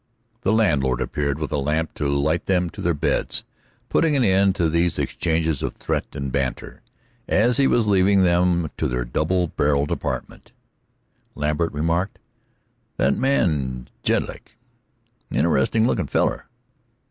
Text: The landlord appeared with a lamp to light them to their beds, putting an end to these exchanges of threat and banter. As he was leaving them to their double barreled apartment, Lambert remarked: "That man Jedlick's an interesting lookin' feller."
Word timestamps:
The 0.41 0.51
landlord 0.51 0.99
appeared 0.99 1.37
with 1.37 1.51
a 1.51 1.59
lamp 1.59 1.93
to 1.93 2.07
light 2.09 2.47
them 2.47 2.71
to 2.71 2.81
their 2.81 2.95
beds, 2.95 3.43
putting 3.87 4.15
an 4.15 4.23
end 4.23 4.55
to 4.55 4.67
these 4.67 4.97
exchanges 4.97 5.61
of 5.61 5.75
threat 5.75 6.15
and 6.15 6.31
banter. 6.31 6.81
As 7.27 7.57
he 7.57 7.67
was 7.67 7.85
leaving 7.85 8.23
them 8.23 8.71
to 8.77 8.87
their 8.87 9.05
double 9.05 9.49
barreled 9.49 9.91
apartment, 9.91 10.53
Lambert 11.35 11.71
remarked: 11.71 12.17
"That 12.97 13.15
man 13.15 13.89
Jedlick's 14.01 14.53
an 15.29 15.37
interesting 15.37 15.85
lookin' 15.85 16.07
feller." 16.07 16.47